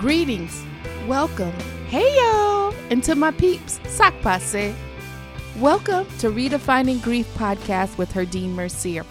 Greetings, 0.00 0.64
welcome, 1.06 1.52
hey 1.88 2.16
y'all, 2.16 2.74
and 2.88 3.04
to 3.04 3.14
my 3.14 3.32
peeps, 3.32 3.78
sac 3.86 4.18
passe. 4.22 4.74
Welcome 5.58 6.06
to 6.20 6.30
Redefining 6.30 7.02
Grief 7.02 7.26
podcast 7.34 7.98
with 7.98 8.10
Herdine 8.10 8.54
Mercier. 8.54 9.04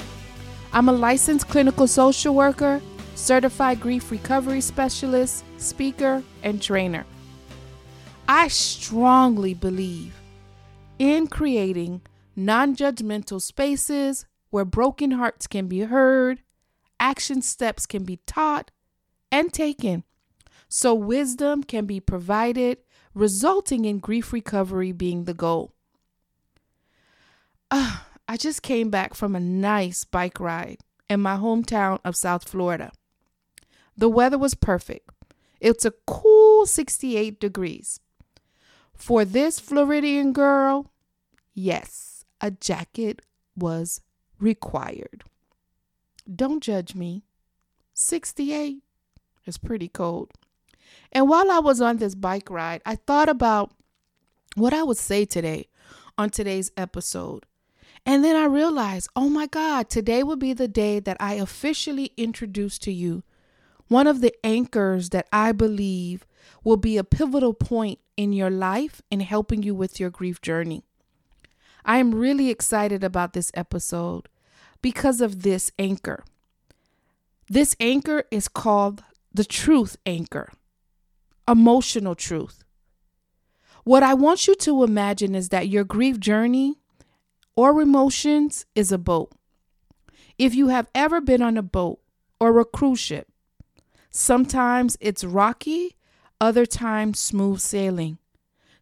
I'm 0.74 0.90
a 0.90 0.92
licensed 0.92 1.48
clinical 1.48 1.86
social 1.86 2.34
worker, 2.34 2.82
certified 3.14 3.80
grief 3.80 4.10
recovery 4.10 4.62
specialist, 4.62 5.46
speaker, 5.58 6.24
and 6.42 6.60
trainer. 6.60 7.06
I 8.28 8.48
strongly 8.48 9.54
believe 9.54 10.16
in 10.98 11.28
creating 11.28 12.02
non 12.36 12.76
judgmental 12.76 13.40
spaces 13.44 14.26
where 14.50 14.66
broken 14.66 15.12
hearts 15.12 15.46
can 15.46 15.68
be 15.68 15.82
heard, 15.82 16.42
action 17.00 17.44
steps 17.44 17.86
can 17.86 18.06
be 18.06 18.18
taught 18.26 18.72
and 19.32 19.54
taken, 19.54 20.04
so 20.70 20.94
wisdom 20.94 21.64
can 21.64 21.86
be 21.86 22.00
provided, 22.00 22.78
resulting 23.16 23.86
in 23.86 23.98
grief 23.98 24.32
recovery 24.32 24.92
being 24.92 25.26
the 25.26 25.34
goal. 25.34 25.74
Uh, 27.72 27.98
I 28.28 28.38
just 28.38 28.62
came 28.62 28.92
back 28.92 29.16
from 29.16 29.36
a 29.36 29.40
nice 29.40 30.06
bike 30.06 30.40
ride 30.40 30.78
in 31.10 31.20
my 31.20 31.36
hometown 31.36 32.00
of 32.06 32.16
South 32.16 32.48
Florida. 32.48 32.92
The 33.98 34.10
weather 34.10 34.38
was 34.38 34.54
perfect. 34.54 35.10
It's 35.60 35.84
a 35.84 35.94
cool 36.06 36.66
68 36.66 37.40
degrees. 37.40 38.00
For 38.96 39.26
this 39.26 39.60
Floridian 39.60 40.34
girl, 40.34 40.92
yes, 41.54 42.24
a 42.40 42.52
jacket 42.52 43.22
was 43.56 44.02
required. 44.40 45.24
Don't 46.34 46.62
judge 46.62 46.96
me. 46.96 47.24
68 47.94 48.84
is 49.46 49.58
pretty 49.58 49.88
cold. 49.88 50.32
And 51.12 51.28
while 51.28 51.50
I 51.52 51.60
was 51.60 51.82
on 51.82 51.98
this 51.98 52.16
bike 52.16 52.50
ride, 52.50 52.82
I 52.86 52.96
thought 52.96 53.30
about 53.30 53.72
what 54.56 54.74
I 54.74 54.84
would 54.84 54.98
say 54.98 55.26
today 55.26 55.68
on 56.18 56.30
today's 56.30 56.72
episode. 56.78 57.46
And 58.06 58.24
then 58.24 58.36
I 58.36 58.46
realized, 58.46 59.10
oh 59.16 59.30
my 59.30 59.48
God, 59.48 59.90
today 59.90 60.24
will 60.24 60.36
be 60.36 60.54
the 60.54 60.68
day 60.68 61.00
that 61.00 61.18
I 61.20 61.34
officially 61.34 62.12
introduce 62.18 62.78
to 62.80 62.92
you 62.92 63.24
one 63.88 64.08
of 64.08 64.22
the 64.22 64.34
anchors 64.44 65.10
that 65.10 65.28
I 65.34 65.52
believe 65.52 66.26
will 66.64 66.78
be 66.78 66.98
a 66.98 67.04
pivotal 67.04 67.54
point 67.54 68.00
in 68.16 68.34
your 68.34 68.50
life 68.50 69.02
in 69.10 69.20
helping 69.20 69.64
you 69.64 69.74
with 69.74 70.00
your 70.00 70.10
grief 70.10 70.42
journey. 70.42 70.84
I 71.86 71.98
am 71.98 72.14
really 72.14 72.50
excited 72.50 73.04
about 73.04 73.34
this 73.34 73.52
episode 73.54 74.30
because 74.82 75.22
of 75.22 75.42
this 75.42 75.72
anchor. 75.80 76.24
This 77.48 77.76
anchor 77.80 78.24
is 78.30 78.48
called 78.48 79.04
the 79.34 79.44
truth 79.44 79.98
anchor, 80.06 80.52
emotional 81.50 82.16
truth. 82.16 82.64
What 83.84 84.04
I 84.04 84.14
want 84.14 84.48
you 84.48 84.56
to 84.56 84.84
imagine 84.84 85.34
is 85.34 85.50
that 85.50 85.68
your 85.68 85.84
grief 85.84 86.20
journey 86.20 86.80
or 87.56 87.82
emotions 87.82 88.66
is 88.76 88.92
a 88.92 88.98
boat. 88.98 89.32
If 90.38 90.54
you 90.54 90.68
have 90.68 90.88
ever 90.94 91.20
been 91.20 91.42
on 91.42 91.58
a 91.58 91.64
boat 91.64 92.00
or 92.40 92.60
a 92.60 92.66
cruise 92.66 93.00
ship, 93.00 93.28
sometimes 94.12 94.98
it's 95.02 95.24
rocky, 95.24 95.98
other 96.40 96.66
times 96.66 97.20
smooth 97.20 97.60
sailing. 97.60 98.20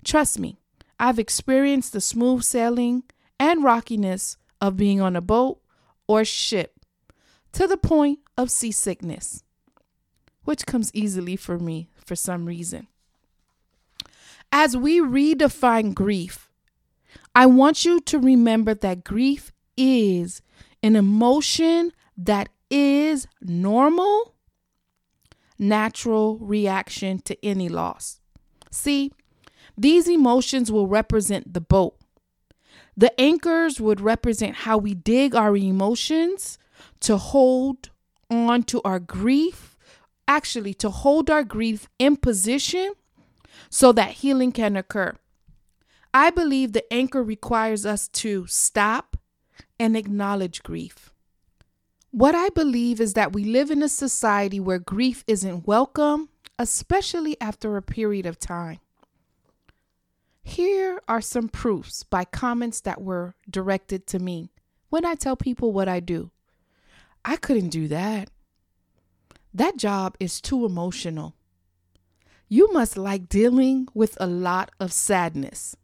Trust 0.04 0.38
me, 0.40 0.60
I've 1.00 1.20
experienced 1.20 1.94
the 1.94 2.02
smooth 2.02 2.44
sailing 2.44 3.04
and 3.40 3.64
rockiness 3.64 4.38
of 4.60 4.78
being 4.78 5.00
on 5.00 5.16
a 5.16 5.22
boat 5.22 5.60
or 6.08 6.26
ship 6.26 6.74
to 7.54 7.66
the 7.66 7.78
point 7.78 8.20
of 8.38 8.52
seasickness, 8.52 9.44
which 10.48 10.66
comes 10.66 10.90
easily 10.94 11.36
for 11.36 11.60
me 11.60 11.90
for 12.06 12.16
some 12.16 12.46
reason. 12.46 12.88
As 14.50 14.78
we 14.78 15.02
redefine 15.02 15.94
grief, 15.94 16.50
I 17.36 17.46
want 17.48 17.84
you 17.84 18.00
to 18.00 18.18
remember 18.18 18.74
that 18.74 19.04
grief 19.04 19.52
is 19.76 20.42
an 20.82 20.96
emotion 20.96 21.92
that 22.18 22.48
is 22.70 23.28
normal, 23.42 24.36
natural 25.60 26.38
reaction 26.38 27.20
to 27.26 27.46
any 27.46 27.68
loss. 27.68 28.22
See, 28.72 29.12
these 29.78 30.08
emotions 30.08 30.72
will 30.72 30.88
represent 30.88 31.54
the 31.54 31.62
boat. 31.62 31.98
The 32.96 33.20
anchors 33.20 33.82
would 33.82 34.00
represent 34.00 34.56
how 34.56 34.78
we 34.78 34.94
dig 34.94 35.36
our 35.36 35.58
emotions 35.58 36.58
to 37.02 37.18
hold 37.18 37.90
on 38.30 38.64
to 38.64 38.82
our 38.86 39.00
grief, 39.00 39.77
actually, 40.28 40.74
to 40.76 40.90
hold 40.90 41.30
our 41.30 41.44
grief 41.44 41.88
in 42.00 42.18
position 42.18 42.94
so 43.70 43.92
that 43.92 44.12
healing 44.12 44.52
can 44.52 44.76
occur. 44.76 45.14
I 46.14 46.30
believe 46.30 46.74
the 46.74 46.92
anchor 46.92 47.24
requires 47.24 47.86
us 47.86 48.08
to 48.10 48.46
stop 48.48 49.18
and 49.80 49.96
acknowledge 49.96 50.64
grief. 50.64 51.14
What 52.12 52.34
I 52.34 52.50
believe 52.50 53.00
is 53.00 53.14
that 53.14 53.34
we 53.34 53.44
live 53.44 53.70
in 53.70 53.84
a 53.84 53.90
society 53.90 54.60
where 54.60 54.80
grief 54.80 55.24
isn't 55.28 55.68
welcome, 55.68 56.30
especially 56.58 57.40
after 57.40 57.78
a 57.78 57.82
period 57.82 58.26
of 58.26 58.40
time. 58.40 58.80
Here 60.42 61.02
are 61.08 61.22
some 61.22 61.50
proofs 61.50 62.04
by 62.04 62.24
comments 62.24 62.80
that 62.82 63.02
were 63.02 63.36
directed 63.50 64.08
to 64.08 64.20
me 64.20 64.50
when 64.90 65.06
I 65.06 65.16
tell 65.16 65.36
people 65.36 65.74
what 65.74 65.90
I 65.90 66.00
do. 66.00 66.32
I 67.26 67.36
couldn't 67.36 67.70
do 67.70 67.90
that. 67.90 68.30
That 69.58 69.76
job 69.78 70.16
is 70.20 70.40
too 70.40 70.68
emotional. 70.68 71.34
You 72.48 72.72
must 72.74 72.96
like 72.96 73.28
dealing 73.28 73.88
with 73.96 74.16
a 74.20 74.28
lot 74.28 74.70
of 74.80 74.94
sadness. 74.94 75.76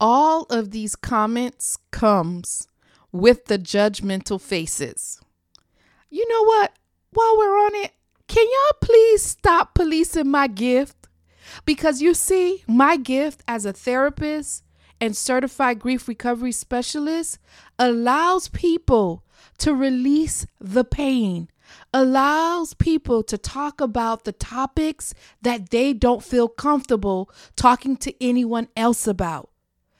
All 0.00 0.42
of 0.50 0.72
these 0.72 0.96
comments 0.96 1.78
comes 1.92 2.66
with 3.12 3.44
the 3.44 3.60
judgmental 3.60 4.40
faces. 4.40 5.20
You 6.10 6.26
know 6.28 6.42
what? 6.42 6.72
While 7.12 7.38
we're 7.38 7.64
on 7.64 7.76
it, 7.76 7.92
can 8.26 8.44
y'all 8.44 8.78
please 8.80 9.22
stop 9.22 9.76
policing 9.76 10.28
my 10.28 10.48
gift? 10.48 11.06
Because 11.64 12.02
you 12.02 12.12
see, 12.12 12.64
my 12.66 12.96
gift 12.96 13.44
as 13.46 13.64
a 13.64 13.72
therapist 13.72 14.64
and 15.00 15.16
certified 15.16 15.78
grief 15.78 16.08
recovery 16.08 16.50
specialist 16.50 17.38
allows 17.78 18.48
people 18.48 19.22
to 19.58 19.72
release 19.72 20.44
the 20.58 20.82
pain, 20.82 21.48
allows 21.92 22.74
people 22.74 23.22
to 23.24 23.38
talk 23.38 23.80
about 23.80 24.24
the 24.24 24.32
topics 24.32 25.14
that 25.42 25.70
they 25.70 25.92
don't 25.92 26.22
feel 26.22 26.48
comfortable 26.48 27.30
talking 27.56 27.96
to 27.98 28.14
anyone 28.22 28.68
else 28.76 29.06
about, 29.06 29.50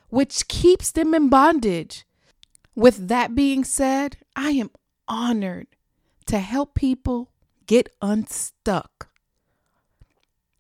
which 0.09 0.49
keeps 0.49 0.91
them 0.91 1.15
in 1.15 1.29
bondage. 1.29 2.05
With 2.75 3.09
that 3.09 3.35
being 3.35 3.65
said, 3.65 4.17
I 4.35 4.51
am 4.51 4.71
honored 5.07 5.67
to 6.27 6.39
help 6.39 6.75
people 6.75 7.31
get 7.67 7.89
unstuck 8.01 9.09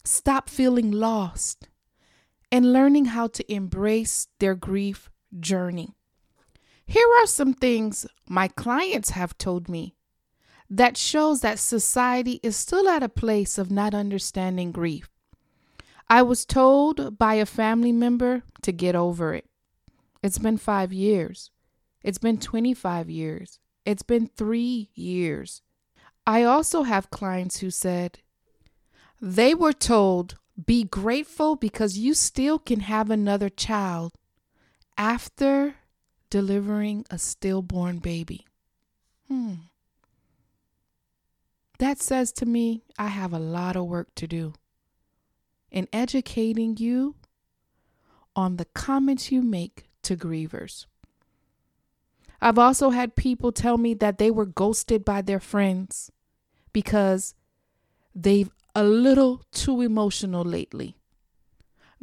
stop 0.04 0.48
feeling 0.48 0.90
lost, 0.90 1.68
and 2.50 2.72
learning 2.72 3.06
how 3.06 3.26
to 3.28 3.52
embrace 3.52 4.28
their 4.40 4.54
grief 4.54 5.10
journey. 5.38 5.94
Here 6.84 7.06
are 7.20 7.26
some 7.26 7.54
things 7.54 8.06
my 8.28 8.48
clients 8.48 9.10
have 9.10 9.38
told 9.38 9.68
me 9.68 9.94
that 10.72 10.96
shows 10.96 11.42
that 11.42 11.58
society 11.58 12.40
is 12.42 12.56
still 12.56 12.88
at 12.88 13.02
a 13.02 13.08
place 13.08 13.58
of 13.58 13.70
not 13.70 13.92
understanding 13.92 14.72
grief. 14.72 15.10
I 16.08 16.22
was 16.22 16.46
told 16.46 17.18
by 17.18 17.34
a 17.34 17.44
family 17.44 17.92
member 17.92 18.42
to 18.62 18.72
get 18.72 18.94
over 18.94 19.34
it. 19.34 19.44
It's 20.22 20.38
been 20.38 20.56
five 20.56 20.90
years. 20.90 21.50
It's 22.02 22.16
been 22.16 22.38
25 22.38 23.10
years. 23.10 23.58
It's 23.84 24.02
been 24.02 24.26
three 24.26 24.88
years. 24.94 25.60
I 26.26 26.42
also 26.42 26.84
have 26.84 27.10
clients 27.10 27.58
who 27.58 27.68
said, 27.68 28.20
they 29.20 29.54
were 29.54 29.74
told, 29.74 30.38
be 30.64 30.84
grateful 30.84 31.54
because 31.54 31.98
you 31.98 32.14
still 32.14 32.58
can 32.58 32.80
have 32.80 33.10
another 33.10 33.50
child 33.50 34.14
after 34.96 35.74
delivering 36.30 37.04
a 37.10 37.18
stillborn 37.18 37.98
baby. 37.98 38.46
Hmm. 39.28 39.54
That 41.82 42.00
says 42.00 42.30
to 42.34 42.46
me, 42.46 42.84
I 42.96 43.08
have 43.08 43.32
a 43.32 43.40
lot 43.40 43.74
of 43.74 43.86
work 43.86 44.14
to 44.14 44.28
do 44.28 44.52
in 45.72 45.88
educating 45.92 46.76
you 46.76 47.16
on 48.36 48.56
the 48.56 48.66
comments 48.66 49.32
you 49.32 49.42
make 49.42 49.88
to 50.02 50.16
grievers. 50.16 50.86
I've 52.40 52.56
also 52.56 52.90
had 52.90 53.16
people 53.16 53.50
tell 53.50 53.78
me 53.78 53.94
that 53.94 54.18
they 54.18 54.30
were 54.30 54.46
ghosted 54.46 55.04
by 55.04 55.22
their 55.22 55.40
friends 55.40 56.12
because 56.72 57.34
they've 58.14 58.52
a 58.76 58.84
little 58.84 59.42
too 59.50 59.80
emotional 59.80 60.44
lately. 60.44 60.94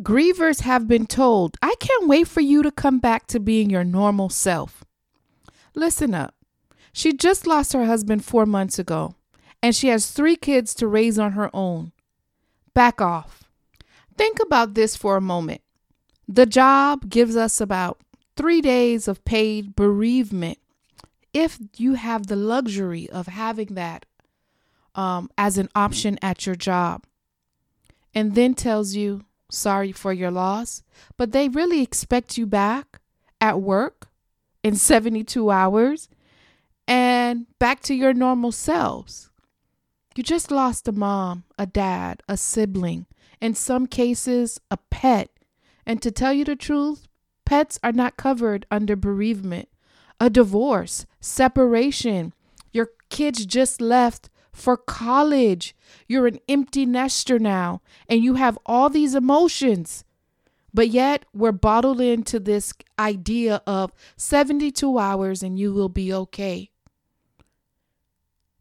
Grievers 0.02 0.60
have 0.60 0.90
been 0.90 1.08
told, 1.08 1.56
I 1.62 1.76
can't 1.80 2.10
wait 2.10 2.28
for 2.28 2.42
you 2.42 2.64
to 2.64 2.72
come 2.72 3.00
back 3.00 3.28
to 3.28 3.40
being 3.40 3.70
your 3.70 3.86
normal 3.86 4.28
self. 4.28 4.84
Listen 5.74 6.14
up. 6.14 6.36
She 6.92 7.14
just 7.14 7.48
lost 7.48 7.72
her 7.72 7.86
husband 7.86 8.26
four 8.26 8.46
months 8.46 8.78
ago, 8.78 9.16
and 9.62 9.76
she 9.76 9.88
has 9.90 10.12
three 10.12 10.36
kids 10.36 10.74
to 10.76 10.88
raise 10.88 11.20
on 11.20 11.34
her 11.34 11.50
own. 11.54 11.92
back 12.74 13.02
off. 13.02 13.50
Think 14.16 14.40
about 14.42 14.74
this 14.74 14.96
for 14.96 15.18
a 15.18 15.22
moment. 15.22 15.62
The 16.28 16.46
job 16.46 17.10
gives 17.10 17.36
us 17.36 17.60
about 17.60 18.00
three 18.38 18.62
days 18.62 19.08
of 19.08 19.26
paid 19.26 19.76
bereavement 19.76 20.60
if 21.34 21.58
you 21.78 21.96
have 21.96 22.28
the 22.28 22.36
luxury 22.36 23.10
of 23.10 23.28
having 23.28 23.74
that 23.76 24.06
um, 24.96 25.30
as 25.38 25.58
an 25.58 25.70
option 25.76 26.18
at 26.22 26.46
your 26.46 26.56
job, 26.56 27.04
and 28.14 28.36
then 28.36 28.54
tells 28.54 28.96
you, 28.96 29.26
sorry 29.52 29.92
for 29.92 30.14
your 30.14 30.32
loss, 30.32 30.84
but 31.18 31.32
they 31.32 31.50
really 31.50 31.82
expect 31.82 32.38
you 32.38 32.46
back 32.46 33.00
at 33.42 33.62
work 33.62 34.08
in 34.64 34.76
72 34.76 35.50
hours 35.50 36.10
and 36.88 37.46
back 37.60 37.82
to 37.82 37.94
your 37.94 38.14
normal 38.14 38.52
selves. 38.52 39.29
You 40.20 40.24
just 40.24 40.52
lost 40.52 40.86
a 40.90 40.92
mom, 40.92 41.46
a 41.58 41.66
dad, 41.66 42.24
a 42.28 42.36
sibling, 42.36 43.06
in 43.40 43.56
some 43.56 43.88
cases, 43.88 44.60
a 44.70 44.76
pet. 44.76 45.30
And 45.86 46.02
to 46.02 46.12
tell 46.12 46.34
you 46.34 46.44
the 46.44 46.58
truth, 46.58 47.08
pets 47.46 47.80
are 47.84 47.94
not 47.94 48.18
covered 48.18 48.66
under 48.70 48.98
bereavement. 48.98 49.70
A 50.20 50.30
divorce, 50.30 51.06
separation, 51.22 52.34
your 52.74 52.90
kids 53.08 53.46
just 53.46 53.80
left 53.80 54.30
for 54.52 54.76
college. 54.76 55.74
You're 56.06 56.28
an 56.28 56.40
empty 56.50 56.86
nester 56.86 57.40
now, 57.40 57.82
and 58.10 58.22
you 58.22 58.34
have 58.34 58.60
all 58.66 58.90
these 58.90 59.16
emotions. 59.16 60.04
But 60.74 60.90
yet, 60.90 61.24
we're 61.34 61.54
bottled 61.54 62.02
into 62.02 62.42
this 62.42 62.74
idea 63.00 63.62
of 63.66 63.94
72 64.18 65.00
hours 65.00 65.42
and 65.42 65.58
you 65.58 65.72
will 65.72 65.88
be 65.88 66.12
okay. 66.12 66.72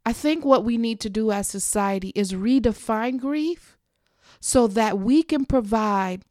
I 0.09 0.15
think 0.15 0.43
what 0.43 0.65
we 0.65 0.79
need 0.79 1.01
to 1.01 1.11
do 1.11 1.31
as 1.31 1.49
society 1.49 2.13
is 2.15 2.33
redefine 2.33 3.21
grief 3.21 3.77
so 4.41 4.67
that 4.69 4.99
we 4.99 5.23
can 5.23 5.45
provide 5.45 6.23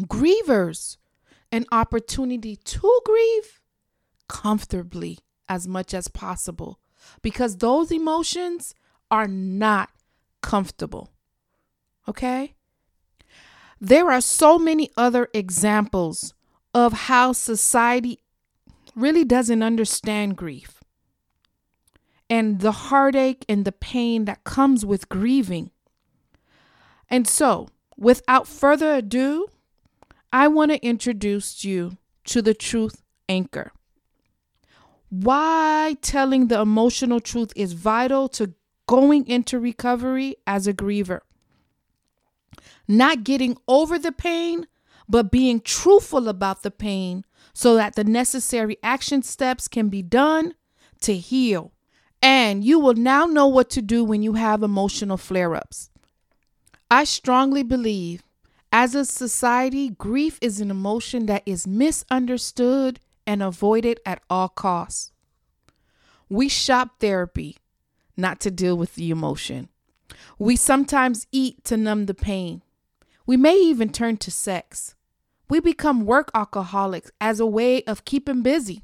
grievers 0.00 0.96
an 1.52 1.64
opportunity 1.70 2.56
to 2.56 3.00
grieve 3.04 3.60
comfortably 4.28 5.20
as 5.48 5.68
much 5.68 5.94
as 5.94 6.08
possible 6.08 6.80
because 7.22 7.58
those 7.58 7.92
emotions 7.92 8.74
are 9.12 9.28
not 9.28 9.90
comfortable. 10.42 11.12
Okay? 12.08 12.56
There 13.80 14.10
are 14.10 14.20
so 14.20 14.58
many 14.58 14.90
other 14.96 15.28
examples 15.32 16.34
of 16.74 16.92
how 16.92 17.32
society 17.32 18.18
really 18.96 19.24
doesn't 19.24 19.62
understand 19.62 20.36
grief 20.36 20.77
and 22.30 22.60
the 22.60 22.72
heartache 22.72 23.44
and 23.48 23.64
the 23.64 23.72
pain 23.72 24.24
that 24.26 24.44
comes 24.44 24.84
with 24.84 25.08
grieving. 25.08 25.70
And 27.08 27.26
so, 27.26 27.68
without 27.96 28.46
further 28.46 28.94
ado, 28.94 29.48
I 30.32 30.48
want 30.48 30.70
to 30.72 30.84
introduce 30.84 31.64
you 31.64 31.96
to 32.24 32.42
the 32.42 32.54
truth 32.54 33.02
anchor. 33.28 33.72
Why 35.08 35.96
telling 36.02 36.48
the 36.48 36.60
emotional 36.60 37.20
truth 37.20 37.52
is 37.56 37.72
vital 37.72 38.28
to 38.30 38.52
going 38.88 39.26
into 39.28 39.60
recovery 39.60 40.34
as 40.46 40.66
a 40.66 40.74
griever. 40.74 41.20
Not 42.88 43.22
getting 43.22 43.56
over 43.68 43.98
the 43.98 44.10
pain, 44.10 44.66
but 45.08 45.30
being 45.30 45.60
truthful 45.60 46.28
about 46.28 46.62
the 46.62 46.70
pain 46.70 47.24
so 47.52 47.76
that 47.76 47.94
the 47.94 48.04
necessary 48.04 48.78
action 48.82 49.22
steps 49.22 49.68
can 49.68 49.88
be 49.90 50.02
done 50.02 50.54
to 51.02 51.14
heal. 51.14 51.72
And 52.20 52.64
you 52.64 52.78
will 52.78 52.94
now 52.94 53.26
know 53.26 53.46
what 53.46 53.70
to 53.70 53.82
do 53.82 54.02
when 54.04 54.22
you 54.22 54.34
have 54.34 54.62
emotional 54.62 55.16
flare 55.16 55.54
ups. 55.54 55.90
I 56.90 57.04
strongly 57.04 57.62
believe, 57.62 58.22
as 58.72 58.94
a 58.94 59.04
society, 59.04 59.90
grief 59.90 60.38
is 60.40 60.60
an 60.60 60.70
emotion 60.70 61.26
that 61.26 61.42
is 61.46 61.66
misunderstood 61.66 63.00
and 63.26 63.42
avoided 63.42 64.00
at 64.04 64.22
all 64.28 64.48
costs. 64.48 65.12
We 66.28 66.48
shop 66.48 66.98
therapy, 66.98 67.56
not 68.16 68.40
to 68.40 68.50
deal 68.50 68.76
with 68.76 68.94
the 68.94 69.10
emotion. 69.10 69.68
We 70.38 70.56
sometimes 70.56 71.26
eat 71.30 71.64
to 71.64 71.76
numb 71.76 72.06
the 72.06 72.14
pain. 72.14 72.62
We 73.26 73.36
may 73.36 73.56
even 73.56 73.90
turn 73.90 74.16
to 74.18 74.30
sex. 74.30 74.94
We 75.48 75.60
become 75.60 76.04
work 76.04 76.30
alcoholics 76.34 77.10
as 77.20 77.40
a 77.40 77.46
way 77.46 77.82
of 77.84 78.04
keeping 78.04 78.42
busy. 78.42 78.82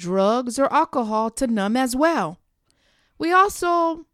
Drugs 0.00 0.58
or 0.58 0.72
alcohol 0.72 1.28
to 1.32 1.46
numb 1.46 1.76
as 1.76 1.94
well. 1.94 2.38
We 3.18 3.32
also 3.32 4.06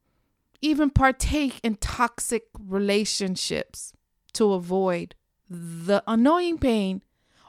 even 0.60 0.90
partake 0.90 1.60
in 1.62 1.76
toxic 1.76 2.46
relationships 2.58 3.92
to 4.32 4.52
avoid 4.52 5.14
the 5.48 6.02
annoying 6.08 6.58
pain 6.58 7.02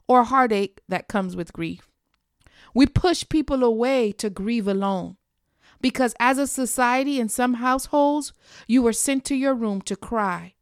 or 0.07 0.23
heartache 0.23 0.81
that 0.87 1.07
comes 1.07 1.35
with 1.35 1.51
grief. 1.51 1.89
We 2.75 2.85
push 2.85 3.27
people 3.27 3.63
away 3.63 4.11
to 4.13 4.29
grieve 4.29 4.67
alone 4.67 5.17
because, 5.81 6.13
as 6.19 6.37
a 6.37 6.45
society 6.45 7.19
in 7.19 7.29
some 7.29 7.55
households, 7.55 8.33
you 8.67 8.83
were 8.83 8.93
sent 8.93 9.25
to 9.25 9.35
your 9.35 9.55
room 9.55 9.81
to 9.81 9.95
cry, 9.95 10.53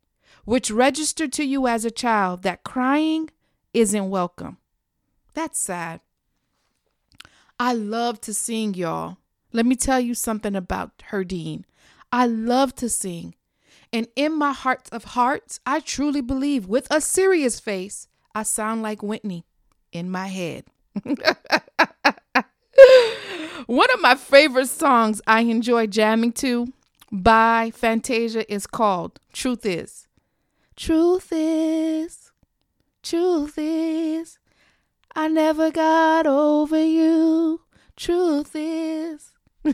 which 0.46 0.72
registered 0.72 1.34
to 1.34 1.44
you 1.44 1.68
as 1.68 1.84
a 1.84 1.92
child 1.92 2.44
that 2.44 2.64
crying 2.64 3.32
isn't 3.74 4.10
welcome. 4.10 4.60
That's 5.34 5.60
sad. 5.60 6.00
I 7.60 7.74
love 7.74 8.20
to 8.22 8.34
sing, 8.34 8.74
y'all. 8.74 9.18
Let 9.54 9.66
me 9.66 9.76
tell 9.76 10.00
you 10.00 10.14
something 10.14 10.56
about 10.56 11.02
Herdine. 11.12 11.64
I 12.12 12.28
love 12.28 12.76
to 12.76 12.90
sing. 12.90 13.36
And 13.94 14.08
in 14.16 14.38
my 14.38 14.52
heart 14.52 14.90
of 14.92 15.04
hearts, 15.06 15.60
I 15.66 15.80
truly 15.80 16.22
believe 16.22 16.66
with 16.66 16.88
a 16.92 17.00
serious 17.00 17.60
face, 17.60 18.08
I 18.34 18.44
sound 18.44 18.82
like 18.82 19.02
Whitney 19.02 19.46
in 19.94 20.12
my 20.12 20.28
head. 20.28 20.66
One 23.68 23.92
of 23.92 24.02
my 24.02 24.16
favorite 24.16 24.68
songs 24.68 25.22
I 25.26 25.42
enjoy 25.42 25.88
jamming 25.88 26.34
to 26.34 26.74
by 27.12 27.72
Fantasia 27.74 28.52
is 28.54 28.68
called 28.68 29.20
Truth 29.32 29.66
Is. 29.66 30.08
Truth 30.76 31.30
is, 31.32 32.32
truth 33.02 33.54
is, 33.58 34.40
I 35.18 35.30
never 35.30 35.72
got 35.72 36.28
over 36.28 36.84
you. 36.84 37.62
Truth 37.96 38.52
is. 38.54 39.32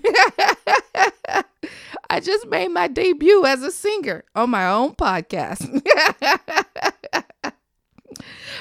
I 2.09 2.19
just 2.19 2.47
made 2.47 2.68
my 2.68 2.87
debut 2.87 3.44
as 3.45 3.63
a 3.63 3.71
singer 3.71 4.23
on 4.35 4.51
my 4.51 4.68
own 4.68 4.94
podcast. 4.94 5.81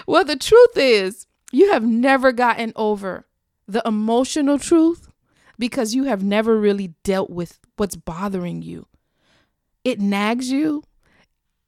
well, 0.06 0.24
the 0.24 0.36
truth 0.36 0.76
is, 0.76 1.26
you 1.52 1.70
have 1.72 1.84
never 1.84 2.32
gotten 2.32 2.72
over 2.76 3.26
the 3.68 3.82
emotional 3.84 4.58
truth 4.58 5.10
because 5.58 5.94
you 5.94 6.04
have 6.04 6.24
never 6.24 6.58
really 6.58 6.94
dealt 7.04 7.28
with 7.28 7.58
what's 7.76 7.96
bothering 7.96 8.62
you. 8.62 8.86
It 9.84 10.00
nags 10.00 10.50
you, 10.50 10.82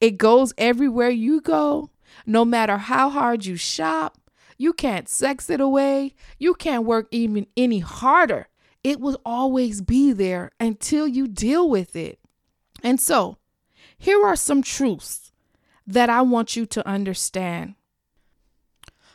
it 0.01 0.17
goes 0.17 0.55
everywhere 0.57 1.11
you 1.11 1.43
go, 1.43 1.91
no 2.25 2.45
matter 2.47 2.79
how 2.79 3.11
hard 3.11 3.45
you 3.45 3.57
shop. 3.57 4.17
You 4.63 4.73
can't 4.73 5.09
sex 5.09 5.51
it 5.51 5.61
away. 5.61 6.15
You 6.39 6.55
can't 6.55 6.85
work 6.85 7.09
even 7.11 7.49
any 7.57 7.81
harder. 7.81 8.47
It 8.85 9.01
will 9.01 9.21
always 9.27 9.81
be 9.81 10.13
there 10.13 10.53
until 10.61 11.09
you 11.09 11.27
deal 11.27 11.69
with 11.69 11.97
it. 11.97 12.21
And 12.81 13.01
so, 13.01 13.39
here 13.99 14.25
are 14.25 14.37
some 14.37 14.63
truths 14.63 15.33
that 15.85 16.09
I 16.09 16.23
want 16.23 16.55
you 16.55 16.65
to 16.67 16.87
understand. 16.87 17.75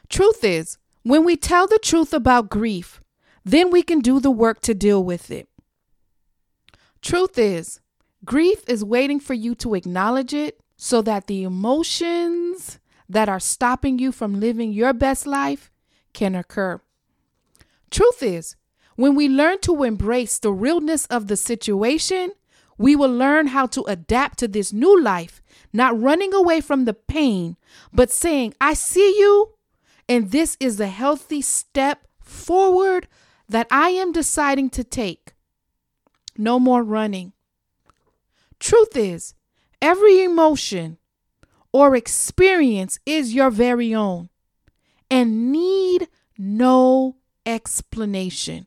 Truth 0.09 0.43
is, 0.43 0.79
when 1.03 1.23
we 1.23 1.37
tell 1.37 1.65
the 1.65 1.79
truth 1.79 2.13
about 2.13 2.49
grief, 2.49 3.01
then 3.45 3.71
we 3.71 3.83
can 3.83 4.01
do 4.01 4.19
the 4.19 4.29
work 4.29 4.59
to 4.63 4.73
deal 4.73 5.01
with 5.01 5.31
it. 5.31 5.47
Truth 7.01 7.37
is, 7.37 7.79
grief 8.25 8.63
is 8.67 8.83
waiting 8.83 9.21
for 9.21 9.33
you 9.33 9.55
to 9.55 9.75
acknowledge 9.75 10.33
it 10.33 10.59
so 10.75 11.01
that 11.03 11.27
the 11.27 11.43
emotions 11.43 12.79
that 13.09 13.29
are 13.29 13.39
stopping 13.39 13.99
you 13.99 14.11
from 14.11 14.39
living 14.39 14.71
your 14.73 14.93
best 14.93 15.25
life 15.25 15.71
can 16.13 16.35
occur. 16.35 16.81
Truth 17.89 18.21
is, 18.21 18.55
when 18.95 19.15
we 19.15 19.29
learn 19.29 19.59
to 19.59 19.83
embrace 19.83 20.39
the 20.39 20.51
realness 20.51 21.05
of 21.05 21.27
the 21.27 21.37
situation, 21.37 22.31
we 22.77 22.95
will 22.95 23.11
learn 23.11 23.47
how 23.47 23.65
to 23.67 23.83
adapt 23.83 24.39
to 24.39 24.47
this 24.47 24.73
new 24.73 25.01
life, 25.01 25.41
not 25.71 25.99
running 25.99 26.33
away 26.33 26.61
from 26.61 26.85
the 26.85 26.93
pain, 26.93 27.57
but 27.93 28.11
saying, 28.11 28.53
I 28.59 28.73
see 28.73 29.17
you 29.19 29.57
and 30.09 30.31
this 30.31 30.57
is 30.59 30.77
the 30.77 30.87
healthy 30.87 31.41
step 31.41 32.07
forward 32.21 33.07
that 33.49 33.67
I 33.71 33.89
am 33.89 34.11
deciding 34.11 34.69
to 34.71 34.83
take. 34.83 35.33
No 36.37 36.59
more 36.59 36.83
running. 36.83 37.33
Truth 38.59 38.95
is, 38.95 39.33
every 39.81 40.23
emotion 40.23 40.97
or 41.77 41.95
experience 41.95 42.97
is 43.05 43.35
your 43.35 43.51
very 43.51 43.93
own 43.93 44.29
and 45.11 45.51
need 45.51 46.07
no 46.35 47.17
explanation. 47.45 48.65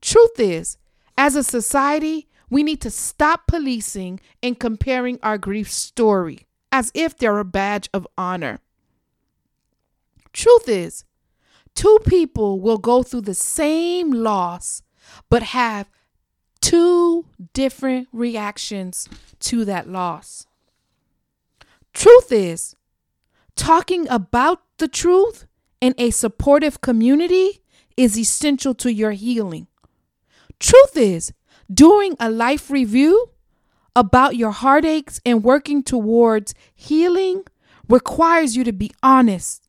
Truth 0.00 0.40
is, 0.40 0.78
as 1.16 1.36
a 1.36 1.44
society, 1.44 2.26
We 2.50 2.62
need 2.62 2.80
to 2.82 2.90
stop 2.90 3.48
policing 3.48 4.20
and 4.42 4.58
comparing 4.58 5.18
our 5.22 5.38
grief 5.38 5.70
story 5.70 6.46
as 6.70 6.92
if 6.94 7.16
they're 7.16 7.38
a 7.38 7.44
badge 7.44 7.88
of 7.92 8.06
honor. 8.16 8.60
Truth 10.32 10.68
is, 10.68 11.04
two 11.74 11.98
people 12.06 12.60
will 12.60 12.78
go 12.78 13.02
through 13.02 13.22
the 13.22 13.34
same 13.34 14.12
loss 14.12 14.82
but 15.28 15.42
have 15.42 15.90
two 16.60 17.26
different 17.52 18.06
reactions 18.12 19.08
to 19.40 19.64
that 19.64 19.88
loss. 19.88 20.46
Truth 21.94 22.32
is, 22.32 22.76
talking 23.56 24.08
about 24.08 24.62
the 24.78 24.88
truth 24.88 25.46
in 25.80 25.94
a 25.96 26.10
supportive 26.10 26.80
community 26.80 27.62
is 27.96 28.18
essential 28.18 28.74
to 28.74 28.92
your 28.92 29.12
healing. 29.12 29.68
Truth 30.58 30.96
is, 30.96 31.32
doing 31.72 32.16
a 32.18 32.30
life 32.30 32.70
review 32.70 33.30
about 33.96 34.36
your 34.36 34.50
heartaches 34.50 35.20
and 35.24 35.44
working 35.44 35.82
towards 35.82 36.54
healing 36.74 37.44
requires 37.88 38.56
you 38.56 38.64
to 38.64 38.72
be 38.72 38.90
honest. 39.02 39.68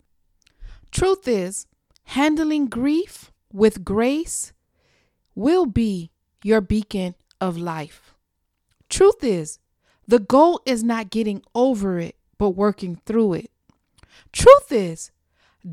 Truth 0.92 1.28
is, 1.28 1.68
handling 2.06 2.68
grief 2.68 3.32
with 3.54 3.86
grace 3.86 4.52
will 5.36 5.66
be 5.66 6.12
your 6.44 6.62
beacon 6.62 7.16
of 7.40 7.58
life. 7.58 8.16
Truth 8.90 9.24
is, 9.24 9.60
the 10.08 10.20
goal 10.20 10.62
is 10.66 10.84
not 10.84 11.10
getting 11.10 11.42
over 11.54 12.00
it, 12.00 12.16
but 12.38 12.52
working 12.52 13.02
through 13.06 13.34
it. 13.34 13.52
Truth 14.32 14.72
is, 14.72 15.12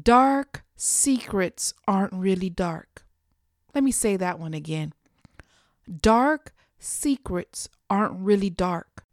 dark 0.02 0.64
secrets 0.76 1.74
aren't 1.86 2.12
really 2.12 2.50
dark. 2.50 3.04
Let 3.74 3.84
me 3.84 3.92
say 3.92 4.16
that 4.16 4.38
one 4.38 4.54
again. 4.54 4.92
Dark 6.00 6.54
secrets 6.78 7.68
aren't 7.90 8.20
really 8.20 8.50
dark 8.50 9.04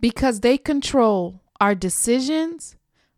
because 0.00 0.40
they 0.40 0.58
control 0.58 1.40
our 1.60 1.74
decisions, 1.74 2.76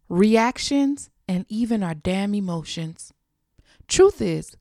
reactions, 0.09 1.11
and 1.29 1.47
even 1.49 1.83
our 1.83 1.95
damn 1.95 2.35
emotions. 2.35 3.12
Truth 3.87 4.21
is, 4.21 4.57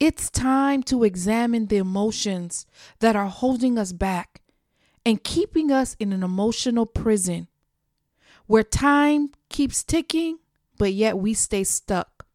it's 0.00 0.30
time 0.30 0.82
to 0.84 1.04
examine 1.04 1.66
the 1.66 1.76
emotions 1.76 2.66
that 3.00 3.16
are 3.16 3.26
holding 3.26 3.78
us 3.78 3.92
back 3.92 4.40
and 5.08 5.24
keeping 5.24 5.72
us 5.72 5.96
in 5.98 6.12
an 6.12 6.22
emotional 6.22 6.84
prison 6.84 7.48
where 8.46 8.62
time 8.62 9.30
keeps 9.48 9.82
ticking, 9.82 10.38
but 10.76 10.92
yet 10.92 11.16
we 11.16 11.32
stay 11.32 11.64
stuck. 11.64 12.26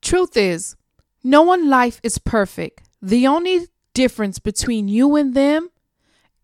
Truth 0.00 0.36
is, 0.36 0.76
no 1.24 1.42
one 1.42 1.68
life 1.68 2.00
is 2.04 2.16
perfect. 2.16 2.84
The 3.02 3.26
only 3.26 3.66
difference 3.92 4.38
between 4.38 4.86
you 4.86 5.16
and 5.16 5.34
them 5.34 5.70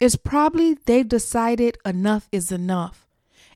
is 0.00 0.16
probably 0.16 0.74
they've 0.74 1.06
decided 1.06 1.78
enough 1.84 2.28
is 2.32 2.50
enough 2.50 3.06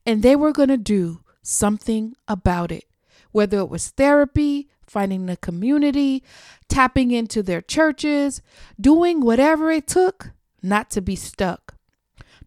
and 0.07 0.23
they 0.23 0.37
were 0.37 0.53
going 0.53 0.69
to 0.69 0.77
do 0.77 1.25
something 1.43 2.15
about 2.29 2.71
it, 2.71 2.85
whether 3.33 3.59
it 3.59 3.69
was 3.69 3.89
therapy, 3.89 4.69
finding 4.87 5.29
a 5.29 5.37
community, 5.37 6.23
tapping 6.69 7.11
into 7.11 7.43
their 7.43 7.61
churches, 7.61 8.43
doing 8.81 9.21
whatever 9.21 9.73
it 9.73 9.89
took 9.89 10.31
not 10.63 10.89
to 10.91 11.01
be 11.01 11.17
stuck. 11.17 11.70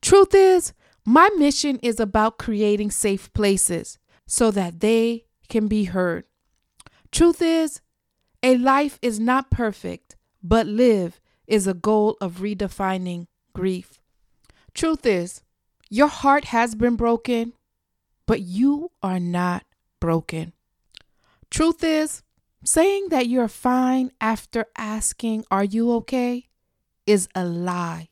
Truth 0.03 0.35
is, 0.35 0.73
my 1.05 1.29
mission 1.37 1.79
is 1.81 1.99
about 1.99 2.37
creating 2.37 2.91
safe 2.91 3.31
places 3.33 3.97
so 4.27 4.51
that 4.51 4.81
they 4.81 5.25
can 5.47 5.67
be 5.67 5.85
heard. 5.85 6.25
Truth 7.11 7.41
is, 7.41 7.81
a 8.43 8.57
life 8.57 8.99
is 9.01 9.19
not 9.19 9.49
perfect, 9.49 10.17
but 10.43 10.67
live 10.67 11.21
is 11.47 11.67
a 11.67 11.73
goal 11.73 12.17
of 12.19 12.39
redefining 12.39 13.27
grief. 13.53 13.99
Truth 14.73 15.05
is, 15.05 15.41
your 15.89 16.09
heart 16.09 16.45
has 16.45 16.75
been 16.75 16.97
broken, 16.97 17.53
but 18.25 18.41
you 18.41 18.91
are 19.01 19.21
not 19.21 19.63
broken. 20.01 20.51
Truth 21.49 21.83
is, 21.83 22.23
Saying 22.65 23.09
that 23.09 23.27
you're 23.27 23.49
fine 23.49 24.11
after 24.21 24.65
asking, 24.77 25.43
Are 25.51 25.65
you 25.65 25.91
okay? 25.95 26.47
is 27.05 27.27
a 27.35 27.43
lie. 27.43 28.07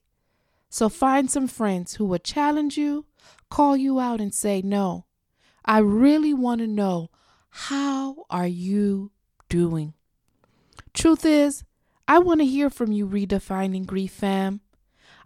So 0.72 0.90
find 0.90 1.30
some 1.30 1.48
friends 1.48 1.96
who 1.96 2.06
will 2.06 2.18
challenge 2.18 2.78
you, 2.78 3.06
call 3.50 3.78
you 3.78 4.00
out, 4.00 4.20
and 4.20 4.34
say, 4.34 4.62
No, 4.63 5.06
I 5.63 5.80
really 5.80 6.34
want 6.34 6.62
to 6.62 6.68
know 6.68 7.12
how 7.50 8.25
are 8.30 8.48
you 8.48 9.12
doing? 9.50 9.94
Truth 10.94 11.25
is, 11.25 11.63
I 12.08 12.18
want 12.18 12.40
to 12.40 12.46
hear 12.46 12.70
from 12.70 12.92
you, 12.92 13.06
Redefining 13.06 13.86
Grief 13.86 14.13
fam. 14.13 14.62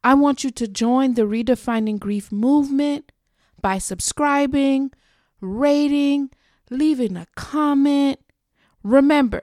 I 0.04 0.16
want 0.16 0.44
you 0.44 0.50
to 0.50 0.68
join 0.68 1.14
the 1.14 1.22
Redefining 1.22 2.00
Grief 2.00 2.32
movement 2.32 3.12
by 3.62 3.78
subscribing, 3.78 4.92
rating, 5.40 6.32
leaving 6.70 7.16
a 7.16 7.28
comment, 7.36 8.20
Remember, 8.86 9.42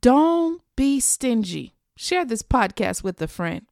don't 0.00 0.62
be 0.76 0.98
stingy. 0.98 1.74
Share 1.94 2.24
this 2.24 2.40
podcast 2.40 3.04
with 3.04 3.20
a 3.20 3.28
friend. 3.28 3.66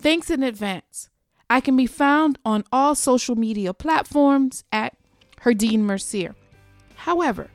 Thanks 0.00 0.30
in 0.30 0.44
advance. 0.44 1.10
I 1.50 1.60
can 1.60 1.76
be 1.76 1.86
found 1.86 2.38
on 2.44 2.62
all 2.70 2.94
social 2.94 3.34
media 3.34 3.74
platforms 3.74 4.62
at 4.70 4.96
Herdine 5.42 5.80
Mercier. 5.80 6.36
However, 6.94 7.48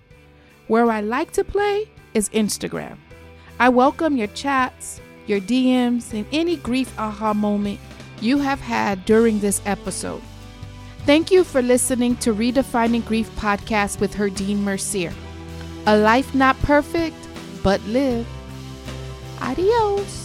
where 0.68 0.92
I 0.92 1.00
like 1.00 1.32
to 1.34 1.46
play 1.46 1.90
is 2.14 2.28
Instagram. 2.30 2.98
I 3.60 3.70
welcome 3.70 4.18
your 4.18 4.28
chats, 4.28 5.00
your 5.26 5.40
DMs, 5.40 6.12
and 6.12 6.26
any 6.34 6.58
grief 6.58 6.94
aha 7.00 7.34
moment 7.34 7.80
you 8.20 8.40
have 8.40 8.60
had 8.60 9.06
during 9.06 9.40
this 9.40 9.62
episode. 9.66 10.22
Thank 11.06 11.32
you 11.32 11.46
for 11.46 11.62
listening 11.62 12.18
to 12.18 12.34
Redefining 12.34 13.06
Grief 13.06 13.30
podcast 13.38 14.02
with 14.02 14.16
Herdine 14.16 14.60
Mercier. 14.60 15.14
A 15.86 15.98
life 15.98 16.36
not 16.36 16.60
perfect, 16.60 17.16
but 17.62 17.82
live. 17.84 18.28
Adios. 19.42 20.23